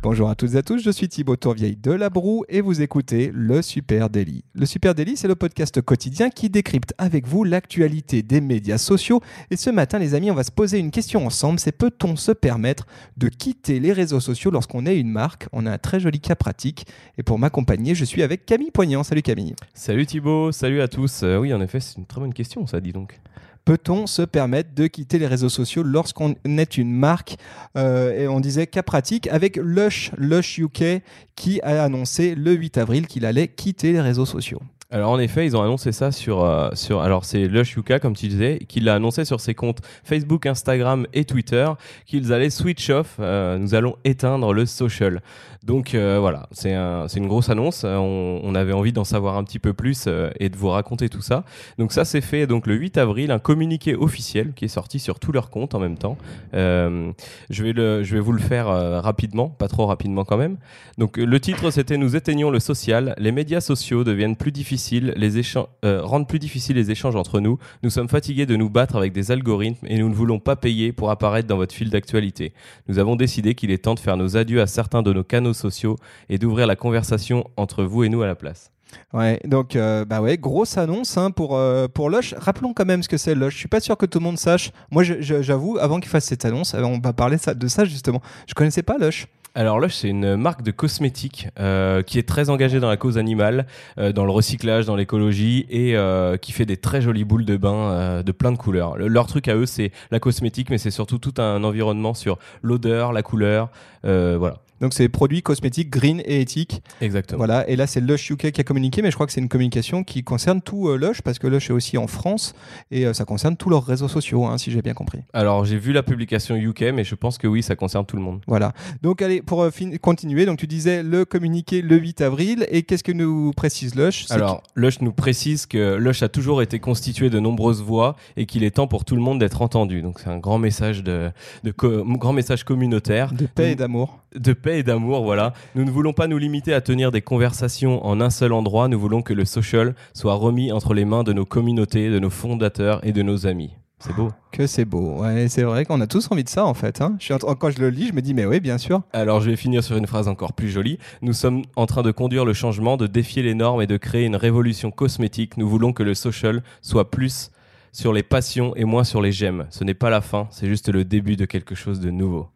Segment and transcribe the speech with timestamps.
[0.00, 2.82] Bonjour à toutes et à tous, je suis Thibaut Tourvieille de La Broue et vous
[2.82, 4.44] écoutez Le Super Daily.
[4.54, 9.20] Le Super Daily, c'est le podcast quotidien qui décrypte avec vous l'actualité des médias sociaux.
[9.50, 12.30] Et ce matin, les amis, on va se poser une question ensemble, c'est peut-on se
[12.30, 15.48] permettre de quitter les réseaux sociaux lorsqu'on est une marque?
[15.50, 16.86] On a un très joli cas pratique.
[17.18, 19.02] Et pour m'accompagner, je suis avec Camille Poignant.
[19.02, 19.56] Salut Camille.
[19.74, 21.24] Salut Thibaut, salut à tous.
[21.24, 23.18] Euh, oui, en effet, c'est une très bonne question, ça dit donc.
[23.64, 27.36] Peut-on se permettre de quitter les réseaux sociaux lorsqu'on est une marque?
[27.76, 29.56] Euh, Et on disait cas pratique avec
[29.88, 31.02] Lush, Lush UK,
[31.34, 34.60] qui a annoncé le 8 avril qu'il allait quitter les réseaux sociaux.
[34.90, 38.16] Alors en effet, ils ont annoncé ça sur euh, sur alors c'est Lush Yuka comme
[38.16, 41.68] tu disais, qu'il l'a annoncé sur ses comptes Facebook, Instagram et Twitter
[42.06, 43.16] qu'ils allaient switch off.
[43.20, 45.20] euh, nous allons éteindre le social.
[45.62, 47.84] Donc euh, voilà, c'est un, c'est une grosse annonce.
[47.84, 50.08] On, avait envie d'en savoir un petit peu plus
[50.40, 51.44] et de vous raconter tout ça.
[51.76, 55.20] Donc ça c'est fait donc le 8 avril, un communiqué officiel qui est sorti sur
[55.20, 56.16] tous leurs comptes en même temps.
[56.54, 57.12] Je
[57.50, 58.68] vais je vais vous le faire
[59.02, 60.56] rapidement, pas trop rapidement quand même.
[60.96, 65.38] Donc le titre c'était nous éteignons le social, les médias sociaux deviennent plus difficiles, les
[65.38, 67.58] échanges euh, rendent plus difficiles les échanges entre nous.
[67.82, 70.92] Nous sommes fatigués de nous battre avec des algorithmes et nous ne voulons pas payer
[70.92, 72.52] pour apparaître dans votre fil d'actualité.
[72.88, 75.54] Nous avons décidé qu'il est temps de faire nos adieux à certains de nos canaux
[75.54, 75.96] sociaux
[76.28, 78.72] et d'ouvrir la conversation entre vous et nous à la place.
[79.12, 82.34] Ouais, donc euh, bah ouais, grosse annonce hein, pour euh, pour Lush.
[82.36, 83.54] Rappelons quand même ce que c'est Lush.
[83.54, 84.70] Je suis pas sûr que tout le monde sache.
[84.90, 88.20] Moi, j'avoue, avant qu'il fasse cette annonce, euh, on va parler de ça justement.
[88.46, 89.26] Je connaissais pas Lush.
[89.58, 93.18] Alors Lush, c'est une marque de cosmétiques euh, qui est très engagée dans la cause
[93.18, 93.66] animale,
[93.98, 97.56] euh, dans le recyclage, dans l'écologie et euh, qui fait des très jolies boules de
[97.56, 98.96] bain de plein de couleurs.
[98.96, 102.38] Le- leur truc à eux, c'est la cosmétique, mais c'est surtout tout un environnement sur
[102.62, 103.68] l'odeur, la couleur,
[104.04, 104.58] voilà.
[104.80, 106.82] Donc c'est produits cosmétiques green et éthiques.
[107.00, 107.38] Exactement.
[107.38, 107.68] Voilà.
[107.68, 110.04] Et là, c'est Lush UK qui a communiqué, mais je crois que c'est une communication
[110.04, 112.54] qui concerne tout euh, Lush parce que Lush est aussi en France
[112.90, 115.20] et euh, ça concerne tous leurs réseaux sociaux, hein, si j'ai bien compris.
[115.32, 118.22] Alors j'ai vu la publication UK, mais je pense que oui, ça concerne tout le
[118.22, 118.40] monde.
[118.46, 118.72] Voilà.
[119.02, 119.70] Donc allez, pour euh,
[120.00, 124.26] continuer, donc tu disais le communiqué le 8 avril et qu'est-ce que nous précise Lush?
[124.30, 128.64] Alors, Lush nous précise que Lush a toujours été constitué de nombreuses voix et qu'il
[128.64, 130.02] est temps pour tout le monde d'être entendu.
[130.02, 131.30] Donc, c'est un grand message de,
[131.74, 134.20] grand message communautaire, de paix et d'amour.
[134.34, 135.22] De paix et d'amour.
[135.22, 135.52] Voilà.
[135.74, 138.88] Nous ne voulons pas nous limiter à tenir des conversations en un seul endroit.
[138.88, 142.30] Nous voulons que le social soit remis entre les mains de nos communautés, de nos
[142.30, 143.72] fondateurs et de nos amis.
[144.00, 144.30] C'est beau.
[144.52, 145.16] Que c'est beau.
[145.22, 147.00] Ouais, c'est vrai qu'on a tous envie de ça en fait.
[147.00, 147.16] hein.
[147.18, 149.02] Je suis en train- quand je le lis, je me dis mais oui, bien sûr.
[149.12, 150.98] Alors, je vais finir sur une phrase encore plus jolie.
[151.20, 154.24] Nous sommes en train de conduire le changement, de défier les normes et de créer
[154.24, 155.56] une révolution cosmétique.
[155.56, 157.50] Nous voulons que le social soit plus
[157.90, 159.66] sur les passions et moins sur les j'aime.
[159.70, 162.46] Ce n'est pas la fin, c'est juste le début de quelque chose de nouveau.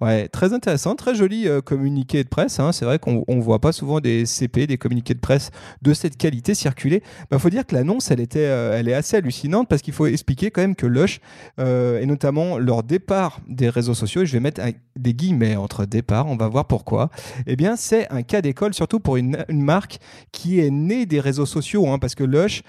[0.00, 2.58] Ouais, très intéressant, très joli euh, communiqué de presse.
[2.60, 2.72] hein.
[2.72, 5.50] C'est vrai qu'on on voit pas souvent des CP, des communiqués de presse
[5.82, 7.02] de cette qualité circuler.
[7.30, 10.50] Il faut dire que l'annonce, elle euh, elle est assez hallucinante parce qu'il faut expliquer
[10.50, 11.20] quand même que Lush
[11.58, 14.22] euh, et notamment leur départ des réseaux sociaux.
[14.22, 14.60] Et je vais mettre
[14.96, 16.26] des guillemets entre départ.
[16.26, 17.10] On va voir pourquoi.
[17.46, 19.98] Eh bien, c'est un cas d'école surtout pour une, marque
[20.32, 22.62] qui est née des réseaux sociaux, hein, parce que Lush,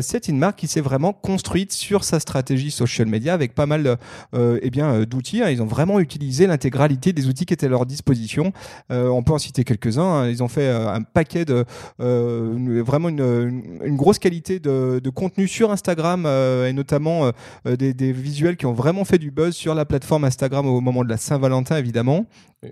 [0.00, 3.98] c'est une marque qui s'est vraiment construite sur sa stratégie social media avec pas mal
[4.34, 4.70] eh
[5.06, 5.42] d'outils.
[5.42, 5.50] hein.
[5.50, 8.52] Ils ont vraiment utilisé l'intégralité des outils qui étaient à leur disposition.
[8.90, 10.02] Euh, on peut en citer quelques-uns.
[10.02, 10.28] hein.
[10.28, 11.64] Ils ont fait euh, un paquet de
[12.00, 17.32] euh, vraiment une, grosse qualité de, contenu sur Instagram et notamment
[17.64, 21.02] des, des visuels qui ont vraiment fait du buzz sur la plateforme Instagram au moment
[21.02, 22.26] de la Saint-Valentin évidemment.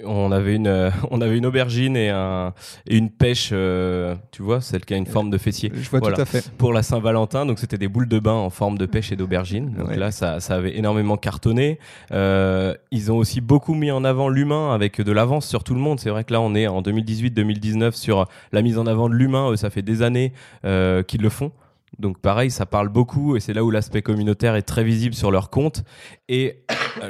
[0.04, 2.52] On avait une, euh, on avait une aubergine et, un,
[2.88, 5.70] et une pêche, euh, tu vois, celle qui a une forme de fessier.
[5.74, 6.16] Je vois Voilà.
[6.16, 6.50] tout à fait.
[6.58, 9.70] Pour la Saint-Valentin, donc c'était des boules de bain en forme de pêche et d'aubergine.
[9.78, 9.96] Donc Ouais.
[9.96, 11.78] là, ça, ça avait énormément cartonné.
[12.10, 15.80] Euh, ils ont aussi beaucoup mis en avant l'humain avec de l'avance sur tout le
[15.80, 16.00] monde.
[16.00, 19.54] C'est vrai que là, on est en 2018-2019 sur la mise en avant de l'humain.
[19.56, 20.32] Ça fait des années
[20.64, 21.52] euh, qu'ils le font.
[22.00, 25.30] Donc pareil, ça parle beaucoup et c'est là où l'aspect communautaire est très visible sur
[25.30, 25.82] leur compte.
[26.28, 26.58] Et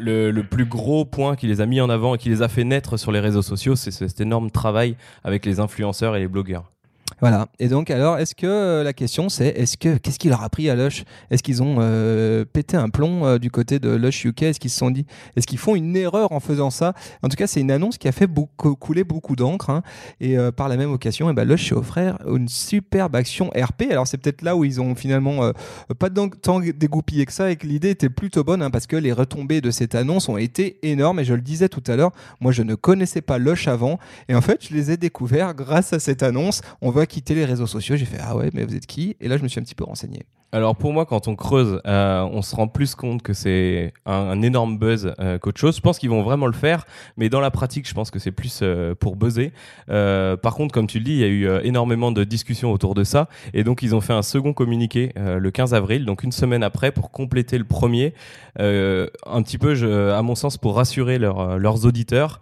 [0.01, 2.49] le, le plus gros point qui les a mis en avant et qui les a
[2.49, 6.29] fait naître sur les réseaux sociaux, c'est cet énorme travail avec les influenceurs et les
[6.29, 6.73] blogueurs.
[7.21, 7.47] Voilà.
[7.59, 10.51] Et donc, alors, est-ce que euh, la question c'est, est-ce que qu'est-ce qu'il leur a
[10.51, 11.05] pris à Lush?
[11.31, 14.71] Est-ce qu'ils ont euh, pété un plomb euh, du côté de Lush UK Est-ce qu'ils
[14.71, 16.93] se sont dit, est-ce qu'ils font une erreur en faisant ça?
[17.23, 19.71] En tout cas, c'est une annonce qui a fait beaucoup, couler beaucoup d'encre.
[19.71, 19.83] hein.
[20.21, 23.85] Et par la même occasion, eh ben, offert une superbe action RP.
[23.91, 25.53] Alors, c'est peut-être là où ils ont finalement
[25.99, 29.13] pas tant- dégoupillé que ça et que l'idée était plutôt bonne hein, parce que les
[29.13, 31.21] retombées de cette annonce ont été énormes.
[31.21, 33.99] Et je le disais tout à l'heure, moi, je ne connaissais pas Lush avant.
[34.29, 36.61] Et en fait, je les ai découverts grâce à cette annonce.
[36.83, 37.97] On quitter les réseaux sociaux.
[37.97, 39.17] J'ai fait ah ouais, mais vous êtes qui?
[39.21, 40.25] Et là, je me suis un petit peu renseigné.
[40.53, 44.41] Alors pour moi, quand on creuse, euh, on se rend plus compte que c'est un,
[44.43, 45.77] énorme buzz euh, qu'autre chose.
[45.77, 48.31] Je pense qu'ils vont vraiment le faire, mais dans la pratique, je pense que c'est
[48.31, 49.53] plus euh, pour buzzer.
[49.87, 53.03] par contre, comme tu le dis, il y a eu énormément de discussions autour de
[53.03, 56.63] ça, et donc ils ont fait un second communiqué le 15 avril, donc une semaine
[56.63, 58.15] après, pour compléter le premier,
[58.59, 62.41] un petit peu, à mon sens, pour rassurer leurs auditeurs.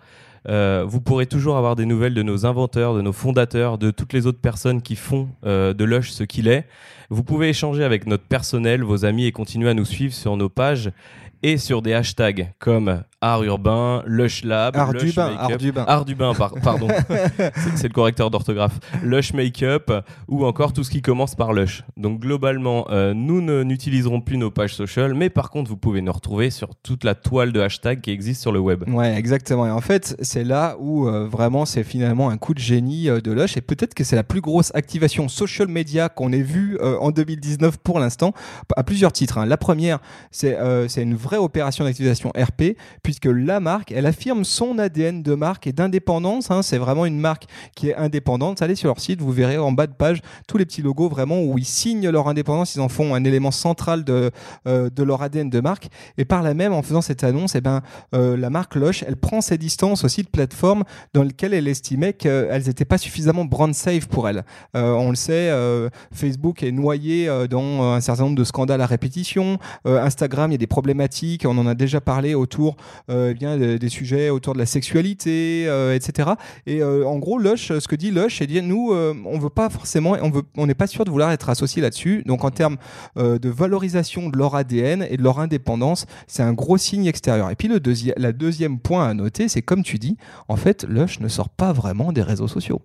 [0.48, 4.12] Euh, vous pourrez toujours avoir des nouvelles de nos inventeurs, de nos fondateurs, de toutes
[4.12, 6.66] les autres personnes qui font euh, de Lush ce qu'il est.
[7.10, 10.48] Vous pouvez échanger avec notre personnel, vos amis et continuer à nous suivre sur nos
[10.48, 10.90] pages
[11.42, 15.84] et sur des hashtags comme art urbain, Lush Lab, art Lush bain, art du bain,
[15.88, 16.32] art du bain,
[16.62, 16.88] pardon,
[17.74, 21.84] c'est le correcteur d'orthographe, Lush Makeup ou encore tout ce qui commence par Lush.
[21.96, 26.12] Donc globalement, euh, nous n'utiliserons plus nos pages social, mais par contre, vous pouvez nous
[26.12, 28.84] retrouver sur toute la toile de hashtags qui existe sur le web.
[28.88, 29.66] Ouais, exactement.
[29.66, 33.20] Et en fait, c'est là où euh, vraiment c'est finalement un coup de génie euh,
[33.22, 36.78] de Lush et peut-être que c'est la plus grosse activation social media qu'on ait vue
[36.80, 38.34] en 2019 pour l'instant,
[38.76, 39.38] à plusieurs titres.
[39.38, 39.46] Hein.
[39.46, 40.00] La première,
[40.30, 40.56] c'est
[40.96, 45.68] une vraie opération d'activation RP, puis puisque la marque, elle affirme son ADN de marque
[45.68, 46.50] et d'indépendance.
[46.50, 46.62] Hein.
[46.62, 47.44] c'est vraiment une marque
[47.76, 48.60] qui est indépendante.
[48.60, 51.40] Allez sur leur site, vous verrez en bas de page tous les petits logos vraiment
[51.42, 52.74] où ils signent leur indépendance.
[52.74, 54.32] Ils en font un élément central de,
[54.66, 55.88] euh, de leur ADN de marque.
[56.18, 57.82] Et par là même, en faisant cette annonce, eh ben,
[58.14, 60.82] euh, la marque Loche, elle prend ses distances aussi de plateformes
[61.12, 64.44] dans lesquelles elle estimait qu'elles n'étaient pas suffisamment brand safe pour elle.
[64.76, 65.52] Euh, on le sait,
[66.12, 69.58] Facebook est noyé dans un certain nombre de scandales à répétition.
[69.84, 71.44] Instagram, il y a des problématiques.
[71.46, 72.76] On en a déjà parlé autour
[73.08, 76.30] eh bien des sujets autour de la sexualité, euh, etc.
[76.66, 79.70] Et euh, en gros, Lush, ce que dit Lush, c'est dire nous, on veut pas
[79.70, 82.22] forcément, on veut, on n'est pas sûr de vouloir être associé là-dessus.
[82.26, 82.76] Donc en termes
[83.16, 87.50] de valorisation de leur ADN et de leur indépendance, c'est un gros signe extérieur.
[87.50, 90.16] Et puis le deuxième, la deuxième point à noter, c'est comme tu dis,
[90.48, 92.80] en fait, Lush ne sort pas vraiment des réseaux sociaux.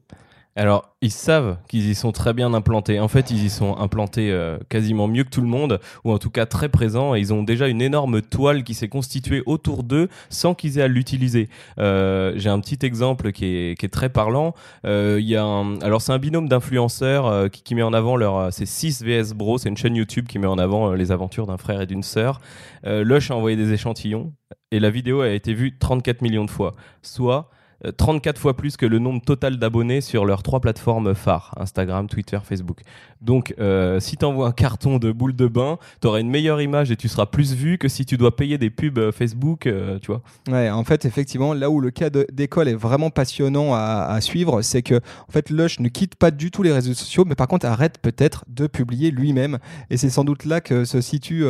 [0.56, 3.00] Alors, ils savent qu'ils y sont très bien implantés.
[3.00, 6.18] En fait, ils y sont implantés euh, quasiment mieux que tout le monde, ou en
[6.18, 9.84] tout cas très présents, et ils ont déjà une énorme toile qui s'est constituée autour
[9.84, 11.50] d'eux sans qu'ils aient à l'utiliser.
[11.78, 14.54] Euh, j'ai un petit exemple qui est, très parlant.
[14.86, 15.46] Euh, y a
[15.82, 19.70] alors c'est un binôme d'influenceurs qui, met en avant leur, c'est 6 VS Bro, c'est
[19.70, 22.42] une chaîne YouTube qui met en avant les aventures d'un frère et d'une sœur.
[22.86, 24.34] Lush a envoyé des échantillons,
[24.72, 27.50] et la vidéo a été vue 34 millions de fois, soit
[27.98, 32.40] 34 fois plus que le nombre total d'abonnés sur leurs trois plateformes phares, Instagram, Twitter,
[32.44, 32.82] Facebook.
[33.22, 36.62] Donc, euh, si tu envoies un carton de boule de bain, tu auras une meilleure
[36.62, 39.68] image et tu seras plus vu que si tu dois payer des pubs euh, Facebook,
[39.68, 40.22] euh, tu vois.
[40.50, 44.82] Ouais, en fait, effectivement, là où le cas d'école est vraiment passionnant à, suivre, c'est
[44.82, 47.66] que en fait, Lush ne quitte pas du tout les réseaux sociaux, mais par contre
[47.66, 49.60] arrête peut-être de publier lui-même.
[49.90, 51.46] Et c'est sans doute là que se situe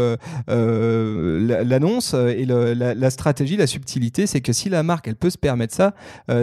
[0.47, 5.73] l'annonce et la, stratégie, la subtilité, c'est que si la marque, elle peut se permettre
[5.73, 5.93] ça,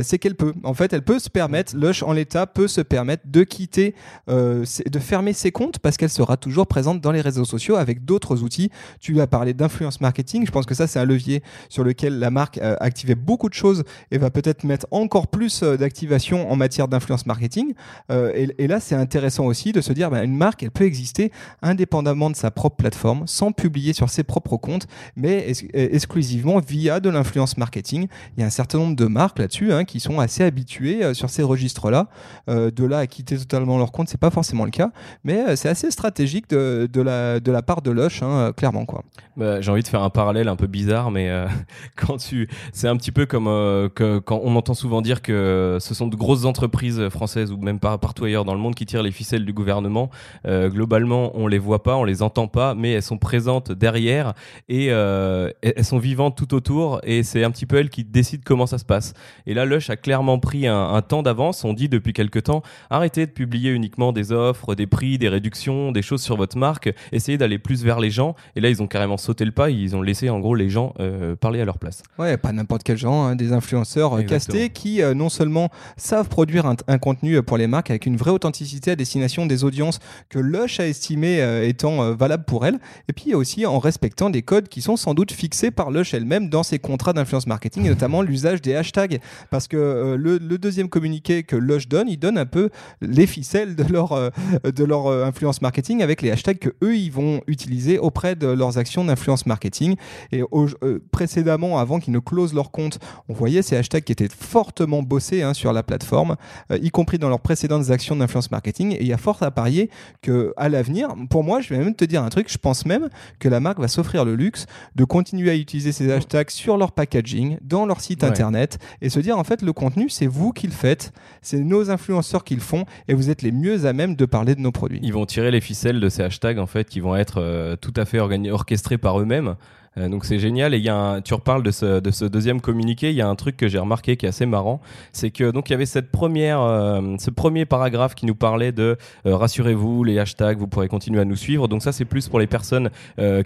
[0.02, 0.54] c'est qu'elle peut.
[0.62, 3.94] En fait, elle peut se permettre, Lush en l'état peut se permettre de quitter,
[4.28, 4.64] de
[5.00, 8.42] faire fermer ses comptes parce qu'elle sera toujours présente dans les réseaux sociaux avec d'autres
[8.42, 8.70] outils.
[9.00, 10.44] Tu as parlé d'influence marketing.
[10.44, 13.54] Je pense que ça, c'est un levier sur lequel la marque a activé beaucoup de
[13.54, 17.72] choses et va peut-être mettre encore plus euh, d'activation en matière d'influence marketing.
[18.10, 21.32] Euh, et, là, c'est intéressant aussi de se dire, bah, une marque, elle peut exister
[21.62, 24.86] indépendamment de sa propre plateforme, sans publier sur ses propres comptes,
[25.16, 28.06] mais exclusivement via de l'influence marketing.
[28.36, 31.14] Il y a un certain nombre de marques là-dessus hein, qui sont assez habituées euh,
[31.14, 32.08] sur ces registres-là.
[32.48, 34.90] de là à quitter totalement leur compte, c'est pas forcément le cas
[35.24, 38.84] mais euh, c'est assez stratégique de, la, de la part de Lush, hein, euh, clairement.
[38.84, 39.02] Quoi.
[39.36, 41.46] Bah, j'ai envie de faire un parallèle un peu bizarre, mais euh,
[41.96, 43.46] quand tu, c'est un petit peu comme
[43.94, 48.24] quand on entend souvent dire que ce sont de grosses entreprises françaises ou même partout
[48.24, 50.10] ailleurs dans le monde qui tirent les ficelles du gouvernement.
[50.46, 54.34] globalement, on les voit pas, on les entend pas, mais elles sont présentes derrière
[54.68, 58.66] et elles sont vivantes tout autour et c'est un petit peu elles qui décident comment
[58.66, 59.14] ça se passe.
[59.46, 61.64] Et là, Lush a clairement pris un, un temps d'avance.
[61.64, 65.90] On dit depuis quelque temps, arrêtez de publier uniquement des offres, des prix, des réductions,
[65.92, 68.34] des choses sur votre marque, essayez d'aller plus vers les gens.
[68.54, 70.94] Et là, ils ont carrément sauté le pas, ils ont laissé en gros les gens
[71.00, 72.02] euh, parler à leur place.
[72.18, 76.28] Ouais, pas n'importe quel genre, hein, des influenceurs euh, castés qui euh, non seulement savent
[76.28, 79.98] produire un, contenu pour les marques avec une vraie authenticité à destination des audiences
[80.28, 84.68] que Lush a estimé étant valable pour elles, et puis aussi en respectant des codes
[84.68, 88.22] qui sont sans doute fixés par Lush elle-même dans ses contrats d'influence marketing, et notamment
[88.22, 89.20] l'usage des hashtags.
[89.50, 93.84] Parce que le, deuxième communiqué que Lush donne, il donne un peu les ficelles de
[93.84, 94.32] leur,
[94.64, 98.46] de leur euh, influence marketing avec les hashtags que eux ils vont utiliser auprès de
[98.46, 99.96] leurs actions d'influence marketing.
[100.32, 102.98] Et euh, précédemment, avant qu'ils ne closent leur compte,
[103.28, 106.36] on voyait ces hashtags qui étaient fortement bossés hein, sur la plateforme,
[106.70, 108.92] euh, y compris dans leurs précédentes actions d'influence marketing.
[108.92, 109.90] Et il y a fort à parier
[110.22, 113.08] que à l'avenir, pour moi, je vais même te dire un truc, je pense même
[113.38, 116.92] que la marque va s'offrir le luxe de continuer à utiliser ces hashtags sur leur
[116.92, 120.66] packaging, dans leur site internet, et se dire en fait le contenu c'est vous qui
[120.66, 121.12] le faites,
[121.42, 124.54] c'est nos influenceurs qui le font et vous êtes les mieux à même de parler
[124.54, 125.00] de nos produits.
[125.02, 127.94] Ils vont tirer les ficelles de ces hashtags en fait qui vont être euh, tout
[127.96, 129.56] à fait orchestrés par eux-mêmes.
[129.98, 132.24] Euh, donc c'est génial et il y a un, tu reparles de ce, de ce
[132.24, 134.80] deuxième communiqué, il y a un truc que j'ai remarqué qui est assez marrant,
[135.12, 138.72] c'est que donc il y avait cette première, euh, ce premier paragraphe qui nous parlait
[138.72, 141.68] de euh, rassurez-vous les hashtags, vous pourrez continuer à nous suivre.
[141.68, 142.90] Donc ça c'est plus pour les personnes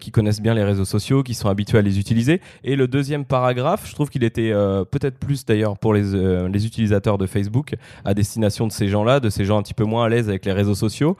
[0.00, 2.40] qui connaissent bien les réseaux sociaux, qui sont habituées à les utiliser.
[2.64, 4.52] Et le deuxième paragraphe, je trouve qu'il était
[4.90, 6.02] peut-être plus d'ailleurs pour les,
[6.48, 9.84] les utilisateurs de Facebook à destination de ces gens-là, de ces gens un petit peu
[9.84, 11.16] moins à l'aise avec les réseaux sociaux.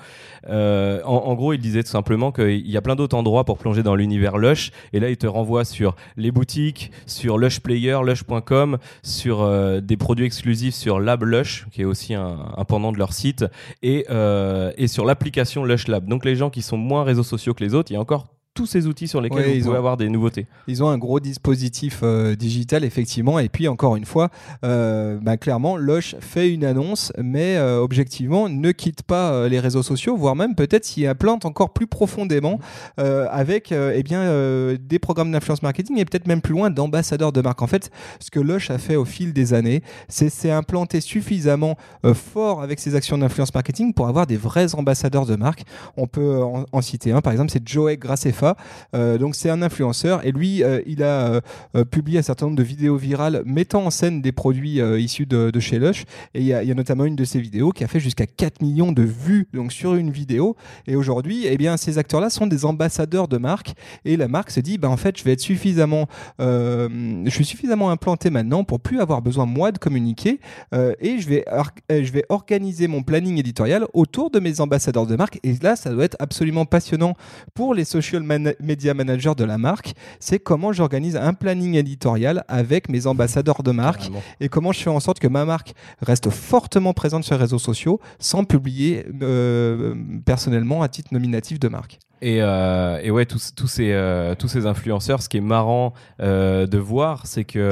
[0.49, 3.95] En, gros, il disait tout simplement qu'il y a plein d'autres endroits pour plonger dans
[3.95, 4.71] l'univers Lush.
[4.93, 10.27] Et là, te renvoie sur les boutiques, sur Lush Player, Lush.com, sur euh, des produits
[10.27, 12.37] exclusifs sur Lab Lush, qui est aussi un,
[12.67, 13.45] pendant de leur site,
[13.83, 16.07] et, euh, et sur l'application Lush Lab.
[16.09, 18.27] Donc les gens qui sont moins réseaux sociaux que les autres, il y a encore
[18.61, 20.47] tous ces outils sur lesquels vous pouvez avoir des nouveautés.
[20.67, 23.39] Ils ont un gros dispositif euh, digital, effectivement.
[23.39, 24.29] Et puis, encore une fois,
[24.67, 29.83] euh, bah, clairement, Lush fait une annonce, mais euh, objectivement, ne quitte pas les réseaux
[29.83, 32.59] sociaux, voire même peut-être s'y implante encore plus profondément
[32.99, 37.63] avec eh bien, des programmes d'influence marketing et peut-être même plus loin d'ambassadeurs de marque.
[37.63, 41.77] En fait, ce que Lush a fait au fil des années, c'est implanter suffisamment
[42.13, 45.65] fort avec ses actions d'influence marketing pour avoir des vrais ambassadeurs de marque.
[45.97, 48.50] On peut en, citer un, par exemple, c'est Joey Graceffa
[48.95, 51.41] euh, donc c'est un influenceur et lui, euh, il a
[51.75, 55.59] euh, publié un certain nombre de vidéos virales mettant en scène des produits issus de,
[55.61, 56.05] chez Lush.
[56.35, 58.93] Et il y, a notamment une de ces vidéos qui a fait jusqu'à 4 millions
[58.93, 60.57] de vues donc sur une vidéo.
[60.87, 63.75] Et aujourd'hui, eh bien, ces acteurs-là sont des ambassadeurs de marque.
[64.05, 66.07] Et la marque se dit, bah, en fait, je vais être suffisamment,
[66.39, 70.41] je suis suffisamment implanté maintenant pour plus avoir besoin moi de communiquer.
[70.73, 71.45] et je vais,
[71.91, 75.39] je vais organiser mon planning éditorial autour de mes ambassadeurs de marque.
[75.43, 77.15] Et là, ça doit être absolument passionnant
[77.55, 78.23] pour les social
[78.61, 83.71] média manager de la marque, c'est comment j'organise un planning éditorial avec mes ambassadeurs de
[83.71, 87.41] marque et comment je fais en sorte que ma marque reste fortement présente sur les
[87.41, 89.95] réseaux sociaux sans publier euh,
[90.25, 91.99] personnellement à titre nominatif de marque.
[92.23, 95.95] Et, euh, et ouais, tous, tous, ces, euh, tous ces influenceurs, ce qui est marrant
[96.19, 97.71] de voir, c'est que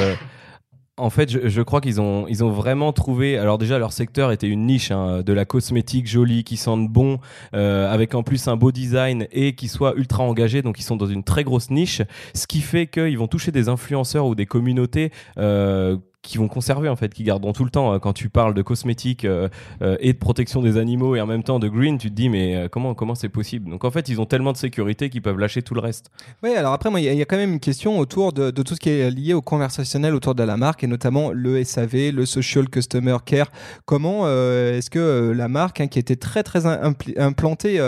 [0.98, 3.38] en fait, je, crois qu'ils ont, ils ont vraiment trouvé.
[3.38, 7.18] Alors déjà, leur secteur était une niche hein, de la cosmétique jolie, qui sente bon,
[7.54, 10.62] euh, avec en plus un beau design et qui soit ultra engagé.
[10.62, 12.02] Donc, ils sont dans une très grosse niche,
[12.34, 16.88] ce qui fait qu'ils vont toucher des influenceurs ou des communautés euh, qui vont conserver
[16.88, 17.98] en fait, qui garderont tout le temps.
[18.00, 19.48] Quand tu parles de cosmétiques euh,
[19.82, 22.28] euh, et de protection des animaux et en même temps de green, tu te dis
[22.28, 23.70] mais euh, comment comment c'est possible?
[23.70, 26.10] Donc en fait, ils ont tellement de sécurité qu'ils peuvent lâcher tout le reste.
[26.42, 28.80] Oui, alors après moi, il y, a quand même une question autour de, tout ce
[28.80, 32.68] qui est lié au conversationnel autour de la marque et notamment le SAV, le Social
[32.68, 33.50] Customer Care.
[33.84, 36.66] Comment est-ce que la marque, hein, qui était très très
[37.16, 37.78] implantée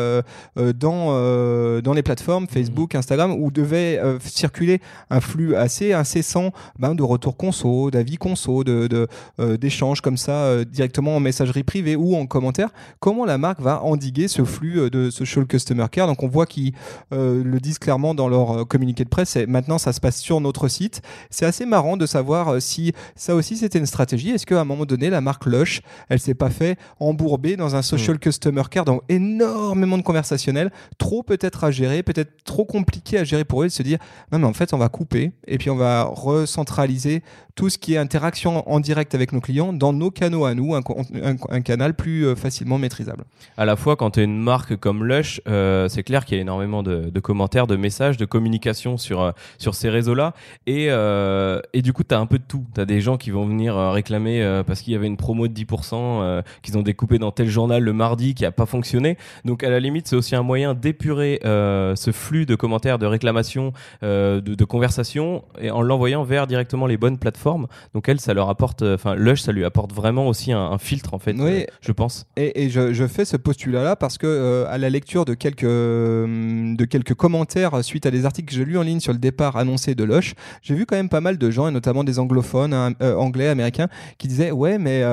[0.57, 7.03] dans dans les plateformes Facebook, Instagram, où devait circuler un flux assez incessant ben, de
[7.03, 9.09] retours conso, d'avis conso, de,
[9.41, 12.69] euh, d'échanges comme ça euh, directement en messagerie privée ou en commentaire.
[13.01, 16.07] Comment la marque va endiguer ce flux euh, de social customer care?
[16.07, 16.73] Donc on voit qu'ils
[17.11, 19.35] le disent clairement dans leur communiqué de presse.
[19.37, 21.03] Et maintenant, ça se passe sur notre site.
[21.31, 24.31] C'est assez marrant de savoir si ça aussi c'était une stratégie.
[24.31, 27.83] Est-ce qu'à un moment donné, la marque Lush, elle s'est pas fait embourber dans un
[27.83, 28.21] social mm.
[28.21, 33.45] customer care, dans énormément de conversationnel, trop peut-être à gérer, peut-être trop compliqué à gérer
[33.45, 33.99] pour eux de se dire
[34.33, 37.23] non mais en fait on va couper et puis on va recentraliser
[37.61, 40.75] tout ce qui est interaction en direct avec nos clients dans nos canaux à nous,
[40.75, 43.25] un, canal plus euh, facilement maîtrisable.
[43.59, 46.39] À la fois, quand tu es une marque comme Lush, euh, c'est clair qu'il y
[46.39, 50.33] a énormément de, commentaires, de messages, de communication sur, euh, sur ces réseaux-là.
[50.67, 52.65] Et, et du coup, tu as un peu de tout.
[52.75, 55.53] Tu as des gens qui vont venir réclamer parce qu'il y avait une promo de
[55.53, 59.19] 10% qu'ils ont découpé dans tel journal le mardi qui n'a pas fonctionné.
[59.45, 63.75] Donc, à la limite, c'est aussi un moyen d'épurer ce flux de commentaires, de réclamations,
[64.01, 67.50] de, de conversations et en l'envoyant vers directement les bonnes plateformes.
[67.95, 71.15] Donc, elle, ça leur apporte, euh, enfin, Lush, ça lui apporte vraiment aussi un, filtre,
[71.15, 71.63] en fait, oui.
[71.63, 72.27] Euh, je pense.
[72.37, 77.15] Et, je, fais ce postulat-là parce que, euh, à la lecture de quelques, de quelques
[77.15, 80.05] commentaires suite à des articles que j'ai lus en ligne sur le départ annoncé de
[80.05, 83.49] Lush, j'ai vu quand même pas mal de gens, et notamment des anglophones, hein, anglais,
[83.49, 83.89] américains,
[84.19, 85.05] qui disaient Ouais, mais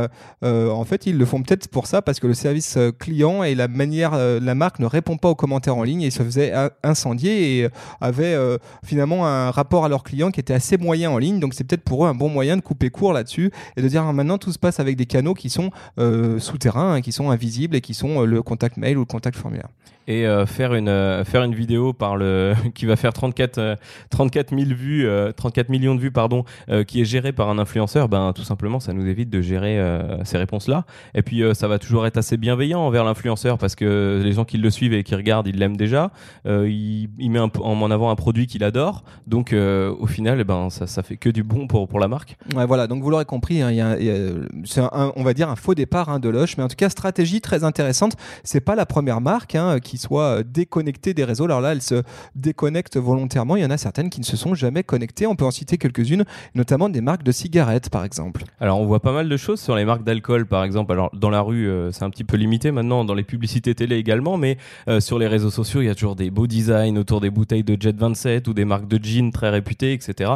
[0.43, 3.67] en fait, ils le font peut-être pour ça parce que le service client et la
[3.67, 6.53] manière, la marque ne répond pas aux commentaires en ligne et se faisait
[6.83, 7.69] incendier et
[8.01, 8.37] avait
[8.83, 11.39] finalement un rapport à leurs clients qui était assez moyen en ligne.
[11.39, 14.03] Donc, c'est peut-être pour eux un bon moyen de couper court là-dessus et de dire
[14.03, 17.29] ah, maintenant tout se passe avec des canaux qui sont euh, souterrains, hein, qui sont
[17.29, 19.69] invisibles et qui sont euh, le contact mail ou le contact formulaire.
[20.09, 23.77] Et euh, faire une faire une vidéo par le qui va faire 34
[24.09, 25.05] 34 000 vues
[25.35, 26.45] 34 millions de vues pardon
[26.87, 29.81] qui est gérée par un influenceur ben tout simplement ça nous évite de gérer
[30.23, 34.21] ces réponses là et puis ça va toujours être assez bienveillant envers l'influenceur parce que
[34.23, 36.11] les gens qui le suivent et qui regardent ils l'aiment déjà.
[36.45, 39.03] Il, il, met en avant un produit qu'il adore.
[39.27, 42.09] Donc au final eh ben ça, ça fait que du bon pour pour la la
[42.09, 42.37] marque.
[42.55, 44.29] Ouais, voilà, donc vous l'aurez compris, hein, il y a- il y a-
[44.65, 46.89] c'est un- on va dire un faux départ hein, de Lush, mais en tout cas
[46.89, 48.13] stratégie très intéressante.
[48.43, 51.45] C'est pas la première marque hein, qui soit euh, déconnectée des réseaux.
[51.45, 52.03] Alors là, elle se
[52.35, 53.55] déconnecte volontairement.
[53.55, 55.27] Il y en a certaines qui ne se sont jamais connectées.
[55.27, 56.23] On peut en citer quelques-unes,
[56.55, 58.43] notamment des marques de cigarettes, par exemple.
[58.59, 60.91] Alors on voit pas mal de choses sur les marques d'alcool par exemple.
[60.91, 63.97] Alors dans la rue euh, c'est un petit peu limité maintenant, dans les publicités télé
[63.97, 67.21] également, mais euh, sur les réseaux sociaux il y a toujours des beaux designs autour
[67.21, 70.31] des bouteilles de Jet 27 ou des marques de jeans très réputées, etc.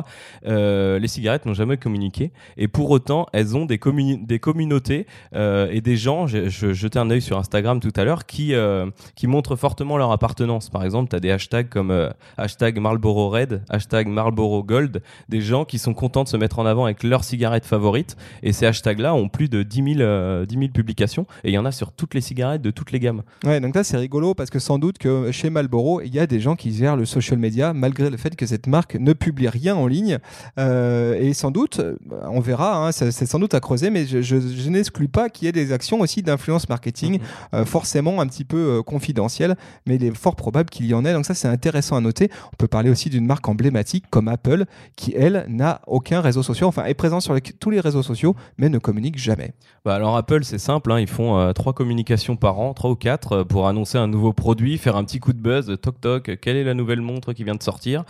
[0.48, 3.80] Euh, les cigarettes n'ont jamais communiqué et pour autant elles ont des,
[4.22, 8.04] des communautés euh, et des gens, je, je jetais un œil sur Instagram tout à
[8.04, 10.70] l'heure, qui, euh, qui montrent fortement leur appartenance.
[10.72, 15.42] Par exemple tu as des hashtags comme euh, hashtag Marlboro Red, hashtag Marlboro Gold, des
[15.42, 18.66] gens qui sont contents de se mettre en avant avec leur cigarette favorite et ces
[18.66, 21.72] hashtags-là ont plus de 10 000, euh, 10 000 publications et il y en a
[21.72, 23.22] sur toutes les cigarettes de toutes les gammes.
[23.44, 26.26] Ouais, donc là c'est rigolo parce que sans doute que chez Marlboro, il y a
[26.26, 29.48] des gens qui gèrent le social media malgré le fait que cette marque ne publie
[29.48, 30.18] rien en ligne.
[30.58, 31.96] Et sans doute, euh,
[32.30, 35.46] on verra, hein, c'est sans doute à creuser, mais je, je- je n'exclus pas qu'il
[35.46, 37.20] y ait des actions aussi d'influence marketing,
[37.54, 39.56] euh, forcément un petit peu euh, confidentielles,
[39.86, 41.14] mais il est fort probable qu'il y en ait.
[41.14, 42.30] Donc ça c'est intéressant à noter.
[42.54, 44.66] On peut parler aussi d'une marque emblématique comme Apple
[44.96, 48.36] qui elle n'a aucun réseau social, enfin est présent sur les- tous les réseaux sociaux,
[48.58, 49.54] mais ne communique jamais.
[49.86, 52.96] Bah alors Apple c'est simple, hein, ils font euh, trois communications par an, trois ou
[52.96, 56.56] quatre, pour annoncer un nouveau produit, faire un petit coup de buzz, toc toc, quelle
[56.58, 58.04] est la nouvelle montre qui vient de sortir.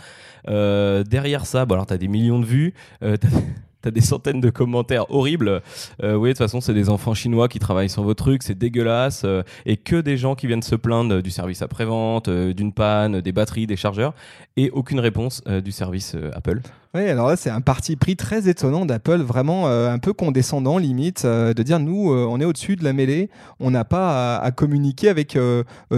[0.46, 3.16] Derrière ça, bah alors t'as des millions de vues, t'as
[3.82, 5.60] T'as des centaines de commentaires horribles.
[6.02, 8.56] Euh, oui, de toute façon, c'est des enfants chinois qui travaillent sur vos trucs, c'est
[8.56, 9.22] dégueulasse.
[9.24, 13.20] euh, et que des gens qui viennent se plaindre du service après-vente, euh, d'une panne,
[13.20, 14.14] des batteries, des chargeurs.
[14.56, 16.60] Et aucune réponse du service Apple.
[16.94, 20.76] Oui, alors là, c'est un parti pris très étonnant d'Apple, vraiment euh, un peu condescendant,
[20.76, 23.30] limite, euh, de dire nous, euh, on est au-dessus de la mêlée,
[23.60, 25.38] on n'a pas à, à communiquer avec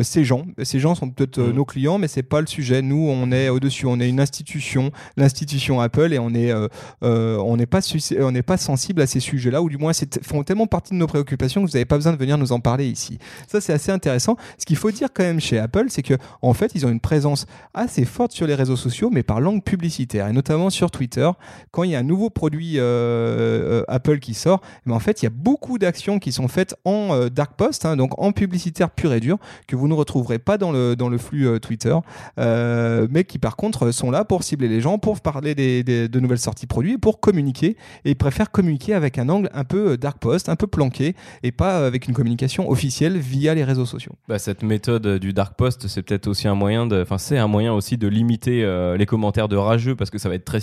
[0.03, 0.45] ces gens.
[0.63, 1.51] Ces gens sont peut-être Mhm.
[1.51, 2.81] nos clients, mais c'est pas le sujet.
[2.81, 6.69] Nous, on est au-dessus, on est une institution, l'institution Apple, et on est, euh,
[7.03, 7.81] on n'est pas,
[8.21, 10.99] on n'est pas sensible à ces sujets-là, ou du moins, c'est font tellement partie de
[10.99, 13.19] nos préoccupations que vous n'avez pas besoin de venir nous en parler ici.
[13.49, 14.37] Ça, c'est assez intéressant.
[14.59, 17.01] Ce qu'il faut dire quand même chez Apple, c'est que en fait, ils ont une
[17.01, 21.29] présence assez forte sur les réseaux sociaux, mais par langue publicitaire, et notamment sur Twitter.
[21.71, 25.01] Quand il y a un nouveau produit euh, euh, Apple qui sort, eh ben, en
[25.01, 28.21] fait, il y a beaucoup d'actions qui sont faites en euh, dark post, hein, donc
[28.21, 31.61] en publicitaire pur et dur, que vous ne retrouverez pas dans le, dans le flux
[31.61, 31.97] Twitter,
[32.37, 36.39] mais qui par contre sont là pour cibler les gens, pour parler des, de nouvelles
[36.39, 40.49] sorties produits, pour communiquer, et ils préfèrent communiquer avec un angle un peu dark post,
[40.49, 44.13] un peu planqué, et pas avec une communication officielle via les réseaux sociaux.
[44.29, 47.49] Bah, cette méthode du dark post, c'est peut-être aussi un moyen de, enfin c'est un
[47.49, 48.65] moyen aussi de limiter
[48.97, 50.61] les commentaires de rageux parce que ça va être très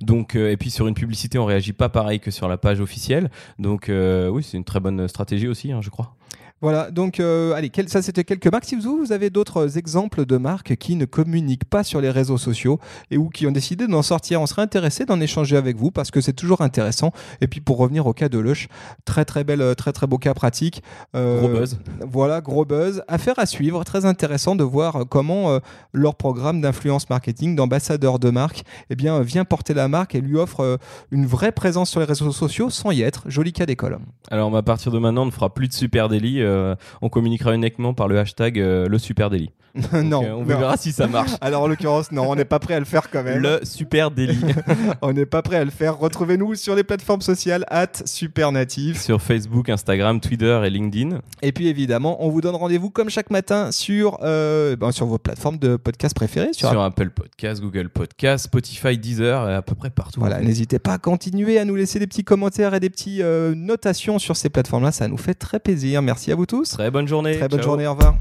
[0.00, 2.80] Donc euh, et puis sur une publicité, on réagit pas pareil que sur la page
[2.80, 3.30] officielle.
[3.58, 6.14] Donc euh, oui, c'est une très bonne stratégie aussi, hein, je crois.
[6.62, 8.64] Voilà, donc euh, allez, quel- ça c'était quelques marques.
[8.64, 12.38] Si vous, vous avez d'autres exemples de marques qui ne communiquent pas sur les réseaux
[12.38, 12.78] sociaux
[13.10, 16.10] et ou qui ont décidé d'en sortir, on serait intéressé d'en échanger avec vous parce
[16.12, 17.12] que c'est toujours intéressant.
[17.40, 18.68] Et puis pour revenir au cas de Lush,
[19.04, 20.82] très très belle, euh, très très beau cas pratique.
[21.16, 21.78] Euh, Gros buzz.
[22.08, 23.02] Voilà, gros buzz.
[23.08, 25.58] Affaire à suivre, très intéressant de voir comment euh,
[25.92, 30.36] leur programme d'influence marketing, d'ambassadeur de marque, eh bien, vient porter la marque et lui
[30.36, 30.78] offre
[31.10, 33.24] une vraie présence sur les réseaux sociaux sans y être.
[33.26, 33.98] Joli cas d'école.
[34.30, 36.40] Alors à partir de maintenant, on ne fera plus de super délit.
[36.52, 39.50] Euh, on communiquera uniquement par le hashtag euh, le super délit.
[39.92, 40.44] Donc, non, euh, on non.
[40.44, 41.30] verra si ça marche.
[41.40, 43.38] Alors en l'occurrence, non, on n'est pas prêt à le faire quand même.
[43.38, 44.38] Le super délit
[45.02, 45.98] On n'est pas prêt à le faire.
[45.98, 49.00] Retrouvez-nous sur les plateformes sociales at Supernative.
[49.00, 51.20] sur Facebook, Instagram, Twitter et LinkedIn.
[51.40, 55.18] Et puis évidemment, on vous donne rendez-vous comme chaque matin sur, euh, ben, sur vos
[55.18, 56.52] plateformes de podcast préférées.
[56.52, 60.20] Sur, Sur Apple Podcast, Google Podcast, Spotify, Deezer, et à peu près partout.
[60.20, 64.18] Voilà, n'hésitez pas à continuer à nous laisser des petits commentaires et des petites notations
[64.18, 64.92] sur ces plateformes-là.
[64.92, 66.02] Ça nous fait très plaisir.
[66.02, 66.68] Merci à vous tous.
[66.70, 67.38] Très bonne journée.
[67.38, 67.70] Très bonne Ciao.
[67.70, 67.86] journée.
[67.86, 68.16] Au revoir.